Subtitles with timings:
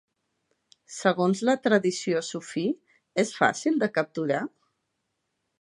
[0.93, 2.65] Segons la tradició sufí,
[3.25, 4.45] és fàcil de capturar?